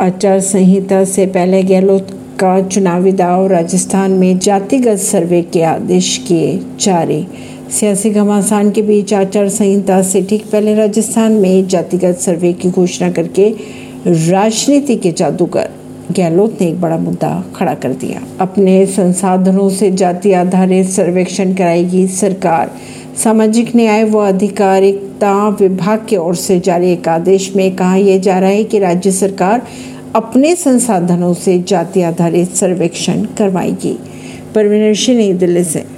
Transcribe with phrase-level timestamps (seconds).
[0.00, 2.08] आचार संहिता से पहले गहलोत
[2.40, 7.26] का चुनावी दाव राजस्थान में जातिगत सर्वे के आदेश किए जारी।
[7.70, 13.10] सियासी घमासान के बीच आचार संहिता से ठीक पहले राजस्थान में जातिगत सर्वे की घोषणा
[13.10, 13.48] करके
[14.06, 15.70] राजनीति के जादूगर
[16.12, 22.06] गहलोत ने एक बड़ा मुद्दा खड़ा कर दिया। अपने संसाधनों से जाति आधारित सर्वेक्षण कराएगी
[22.06, 22.70] सरकार।
[23.24, 28.38] सामाजिक न्याय व अधिकारिता विभाग की ओर से जारी एक आदेश में कहा यह जा
[28.38, 29.62] रहा है कि राज्य सरकार
[30.14, 33.98] अपने संसाधनों से जाति आधारित सर्वेक्षण करवाएगी।
[34.54, 35.86] परवीन सिंह, नई दिल्ली से।